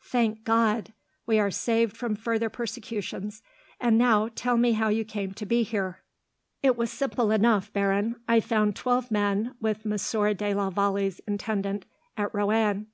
[0.00, 0.94] "Thank God!
[1.26, 3.42] We are saved from further persecutions!
[3.78, 5.98] And now, tell me how you came to be here."
[6.62, 8.16] "It was simple enough, Baron.
[8.26, 11.84] I found twelve men, with Monsieur de la Vallee's intendant,
[12.16, 12.86] at Roanne.